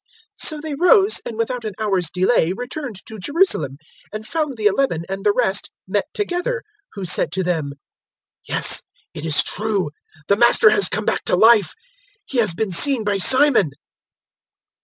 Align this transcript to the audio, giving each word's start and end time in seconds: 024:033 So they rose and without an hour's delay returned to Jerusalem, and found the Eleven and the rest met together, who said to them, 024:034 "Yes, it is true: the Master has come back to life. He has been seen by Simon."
024:033 0.41 0.47
So 0.49 0.61
they 0.61 0.73
rose 0.73 1.21
and 1.27 1.37
without 1.37 1.63
an 1.63 1.75
hour's 1.77 2.09
delay 2.09 2.53
returned 2.53 2.95
to 3.05 3.19
Jerusalem, 3.19 3.77
and 4.11 4.25
found 4.25 4.57
the 4.57 4.65
Eleven 4.65 5.03
and 5.07 5.23
the 5.23 5.31
rest 5.31 5.69
met 5.87 6.05
together, 6.11 6.63
who 6.93 7.05
said 7.05 7.31
to 7.33 7.43
them, 7.43 7.73
024:034 8.49 8.49
"Yes, 8.49 8.81
it 9.13 9.25
is 9.27 9.43
true: 9.43 9.91
the 10.27 10.37
Master 10.37 10.71
has 10.71 10.89
come 10.89 11.05
back 11.05 11.23
to 11.25 11.35
life. 11.35 11.73
He 12.25 12.39
has 12.39 12.55
been 12.55 12.71
seen 12.71 13.03
by 13.03 13.19
Simon." 13.19 13.73